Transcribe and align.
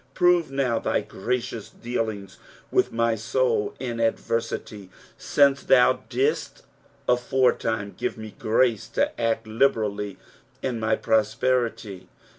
'^ 0.11 0.13
Prove 0.15 0.49
now 0.49 0.79
thy 0.79 1.01
gradous 1.03 1.69
dealings 1.69 2.39
with 2.71 2.91
my 2.91 3.13
soul 3.13 3.75
in 3.79 3.99
adversity, 3.99 4.89
since 5.15 5.61
thou 5.61 6.01
didst 6.09 6.63
afore 7.07 7.53
time 7.53 7.93
give 7.95 8.17
me 8.17 8.33
grace 8.39 8.87
to 8.87 9.21
act 9.21 9.45
tioerally 9.45 10.17
in 10.63 10.79
my 10.79 10.95
prosperity. 10.95 12.07